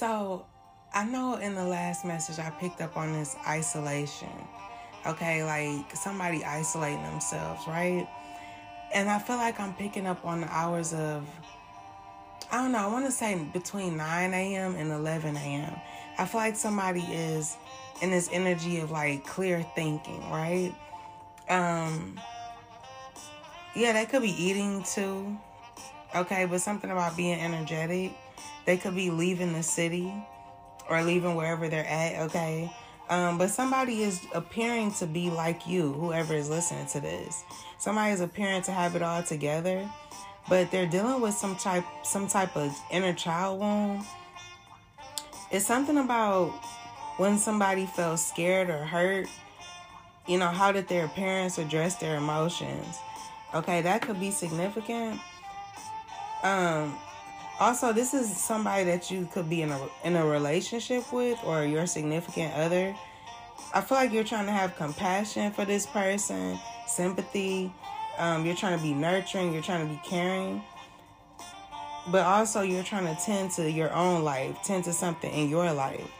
[0.00, 0.46] So,
[0.94, 4.32] I know in the last message I picked up on this isolation.
[5.06, 8.08] Okay, like somebody isolating themselves, right?
[8.94, 11.28] And I feel like I'm picking up on the hours of,
[12.50, 14.74] I don't know, I want to say between 9 a.m.
[14.76, 15.78] and 11 a.m.
[16.16, 17.58] I feel like somebody is
[18.00, 20.74] in this energy of like clear thinking, right?
[21.50, 22.18] Um,
[23.76, 25.38] yeah, they could be eating too.
[26.16, 28.12] Okay, but something about being energetic.
[28.70, 30.14] They could be leaving the city
[30.88, 32.70] or leaving wherever they're at, okay?
[33.08, 37.42] Um, but somebody is appearing to be like you, whoever is listening to this.
[37.80, 39.90] Somebody is appearing to have it all together,
[40.48, 44.04] but they're dealing with some type some type of inner child wound.
[45.50, 46.50] It's something about
[47.16, 49.26] when somebody felt scared or hurt,
[50.28, 52.98] you know, how did their parents address their emotions?
[53.52, 55.18] Okay, that could be significant.
[56.44, 56.96] Um,
[57.60, 61.64] also, this is somebody that you could be in a in a relationship with or
[61.64, 62.94] your significant other.
[63.74, 67.70] I feel like you're trying to have compassion for this person, sympathy.
[68.18, 69.52] Um, you're trying to be nurturing.
[69.52, 70.62] You're trying to be caring.
[72.08, 75.70] But also, you're trying to tend to your own life, tend to something in your
[75.72, 76.10] life.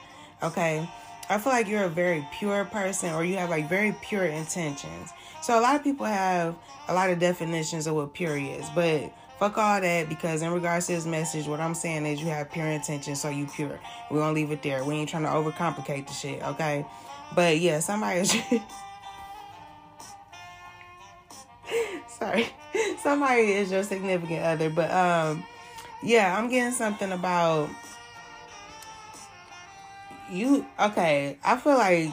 [0.42, 0.86] Okay.
[1.30, 5.10] I feel like you're a very pure person or you have like very pure intentions.
[5.42, 6.56] So a lot of people have
[6.88, 10.86] a lot of definitions of what pure is, but fuck all that because in regards
[10.86, 13.80] to this message, what I'm saying is you have pure intentions, so you pure.
[14.10, 14.84] We're gonna leave it there.
[14.84, 16.84] We ain't trying to overcomplicate the shit, okay?
[17.34, 18.24] But yeah, somebody
[22.08, 22.48] sorry.
[23.02, 24.68] Somebody is your significant other.
[24.68, 25.42] But um
[26.02, 27.70] yeah, I'm getting something about
[30.30, 32.12] you okay, I feel like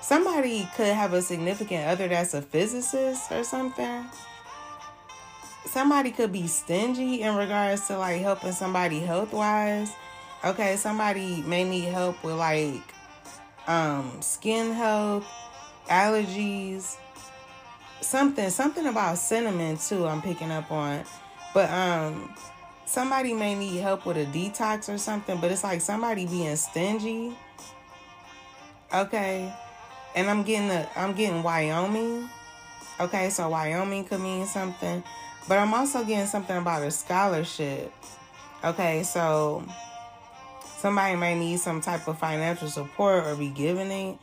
[0.00, 4.06] somebody could have a significant other that's a physicist or something.
[5.66, 9.92] Somebody could be stingy in regards to like helping somebody health wise.
[10.44, 12.82] Okay, somebody may need help with like
[13.66, 15.26] um skin health,
[15.88, 16.96] allergies,
[18.00, 21.04] something something about cinnamon too I'm picking up on.
[21.52, 22.32] But um
[22.84, 27.36] somebody may need help with a detox or something, but it's like somebody being stingy.
[28.94, 29.52] Okay.
[30.14, 32.28] And I'm getting the I'm getting Wyoming.
[32.98, 35.02] Okay, so Wyoming could mean something.
[35.48, 37.92] But I'm also getting something about a scholarship.
[38.64, 39.64] Okay, so
[40.78, 44.18] somebody may need some type of financial support or be giving it.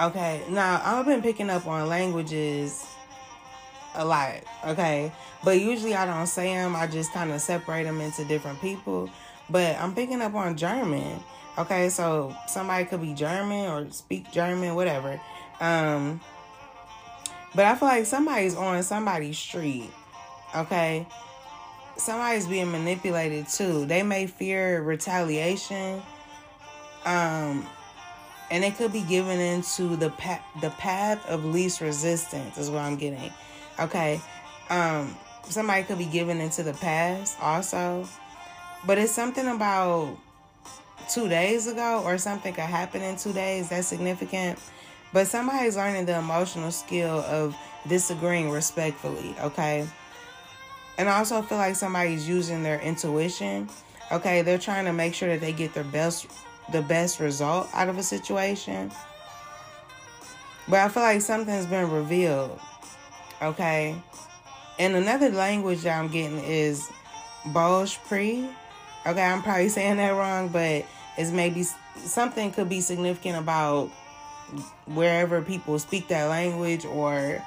[0.00, 2.86] Okay, now I've been picking up on languages
[3.94, 4.36] a lot.
[4.66, 5.12] Okay,
[5.44, 6.76] but usually I don't say them.
[6.76, 9.10] I just kind of separate them into different people.
[9.50, 11.20] But I'm picking up on German.
[11.58, 15.20] Okay, so somebody could be German or speak German, whatever.
[15.60, 16.20] Um,
[17.54, 19.90] but I feel like somebody's on somebody's street.
[20.54, 21.06] Okay,
[21.96, 23.86] somebody's being manipulated too.
[23.86, 26.02] They may fear retaliation.
[27.04, 27.66] Um,
[28.50, 32.80] and it could be given into the path the path of least resistance is what
[32.80, 33.32] I'm getting.
[33.80, 34.20] Okay.
[34.68, 35.16] Um,
[35.48, 38.06] somebody could be given into the past also.
[38.86, 40.18] But it's something about
[41.08, 44.58] two days ago or something could happen in two days that's significant.
[45.12, 47.56] But somebody's learning the emotional skill of
[47.86, 49.86] disagreeing respectfully, okay?
[50.98, 53.68] And I also feel like somebody's using their intuition.
[54.10, 56.26] Okay, they're trying to make sure that they get their best
[56.70, 58.90] the best result out of a situation.
[60.68, 62.58] But I feel like something's been revealed.
[63.40, 63.96] Okay.
[64.78, 66.88] And another language that I'm getting is
[67.46, 68.48] Bhojpuri.
[69.06, 70.86] Okay, I'm probably saying that wrong, but
[71.18, 71.64] it's maybe
[71.96, 73.90] something could be significant about
[74.86, 77.42] wherever people speak that language or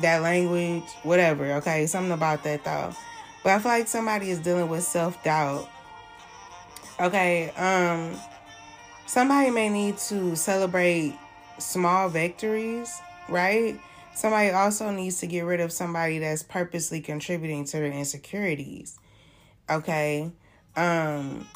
[0.00, 1.52] that language, whatever.
[1.54, 2.92] Okay, something about that though.
[3.42, 5.68] But I feel like somebody is dealing with self doubt.
[7.00, 8.18] Okay, um,
[9.06, 11.18] somebody may need to celebrate
[11.58, 13.78] small victories, right?
[14.14, 18.98] Somebody also needs to get rid of somebody that's purposely contributing to their insecurities.
[19.68, 20.30] Okay.
[20.76, 21.46] Um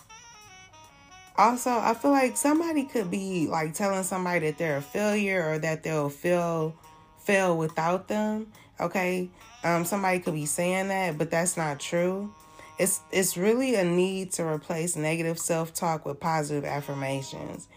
[1.38, 5.58] also, I feel like somebody could be like telling somebody that they're a failure or
[5.60, 6.74] that they'll fail
[7.20, 8.48] fail without them.
[8.80, 9.30] Okay?
[9.62, 12.34] Um somebody could be saying that, but that's not true.
[12.76, 17.68] It's it's really a need to replace negative self-talk with positive affirmations.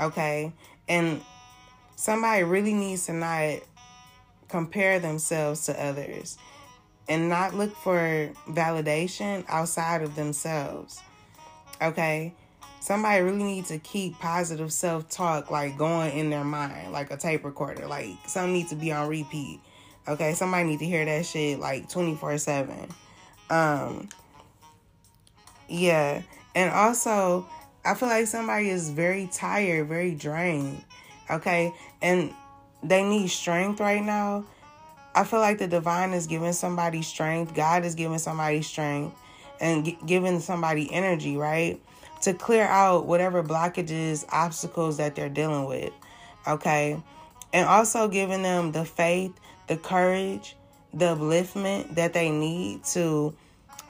[0.00, 0.54] Okay?
[0.88, 1.20] And
[1.96, 3.58] somebody really needs to not
[4.48, 6.38] compare themselves to others
[7.06, 11.00] and not look for validation outside of themselves.
[11.82, 12.32] Okay?
[12.80, 17.16] Somebody really needs to keep positive self talk like going in their mind, like a
[17.16, 17.86] tape recorder.
[17.86, 19.60] Like some needs to be on repeat.
[20.08, 22.88] Okay, somebody need to hear that shit like 24 7.
[23.50, 24.08] Um
[25.68, 26.22] Yeah.
[26.54, 27.46] And also,
[27.84, 30.82] I feel like somebody is very tired, very drained.
[31.30, 31.72] Okay.
[32.02, 32.32] And
[32.82, 34.46] they need strength right now.
[35.14, 37.54] I feel like the divine is giving somebody strength.
[37.54, 39.16] God is giving somebody strength
[39.60, 41.80] and g- giving somebody energy, right?
[42.22, 45.92] To clear out whatever blockages, obstacles that they're dealing with.
[46.46, 47.02] Okay.
[47.52, 49.32] And also giving them the faith,
[49.68, 50.56] the courage,
[50.92, 53.34] the upliftment that they need to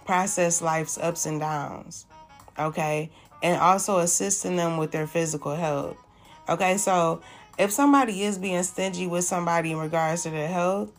[0.05, 2.07] process life's ups and downs.
[2.59, 3.11] Okay.
[3.43, 5.97] And also assisting them with their physical health.
[6.49, 6.77] Okay.
[6.77, 7.23] So
[7.59, 10.91] if somebody is being stingy with somebody in regards to their health,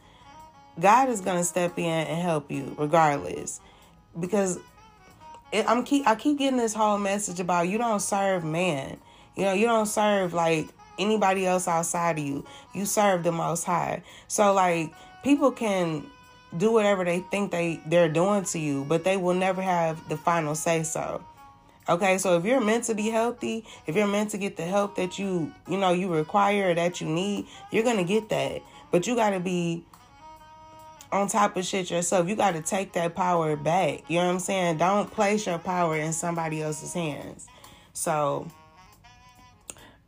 [0.79, 3.61] God is going to step in and help you regardless.
[4.19, 4.59] Because
[5.53, 8.97] I'm keep I keep getting this whole message about you don't serve man.
[9.35, 10.67] You know, you don't serve like
[10.97, 12.45] anybody else outside of you.
[12.73, 14.03] You serve the most high.
[14.27, 14.93] So like
[15.23, 16.05] people can
[16.57, 20.17] do whatever they think they they're doing to you, but they will never have the
[20.17, 21.23] final say so.
[21.89, 24.95] Okay, so if you're meant to be healthy, if you're meant to get the help
[24.95, 28.61] that you, you know, you require that you need, you're going to get that.
[28.91, 29.83] But you got to be
[31.11, 32.27] on top of shit yourself.
[32.27, 34.03] You got to take that power back.
[34.07, 34.77] You know what I'm saying?
[34.77, 37.47] Don't place your power in somebody else's hands.
[37.93, 38.47] So,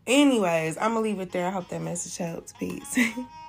[0.07, 1.47] anyways, I'm going to leave it there.
[1.47, 2.53] I hope that message helps.
[2.53, 2.97] Peace.